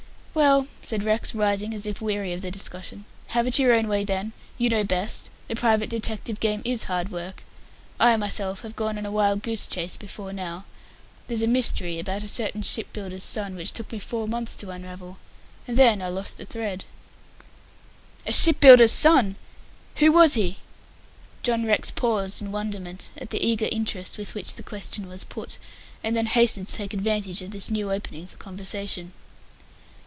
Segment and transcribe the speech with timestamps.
[0.33, 4.05] "Well," said Rex, rising, as if weary of the discussion, "have it your own way,
[4.05, 4.31] then.
[4.57, 5.29] You know best.
[5.49, 7.43] The private detective game is hard work.
[7.99, 10.63] I, myself, have gone on a wild goose chase before now.
[11.27, 14.69] There's a mystery about a certain ship builder's son which took me four months to
[14.71, 15.17] unravel,
[15.67, 16.85] and then I lost the thread."
[18.25, 19.35] "A ship builder's son!
[19.97, 20.59] Who was he?"
[21.43, 25.57] John Rex paused in wonderment at the eager interest with which the question was put,
[26.01, 29.11] and then hastened to take advantage of this new opening for conversation.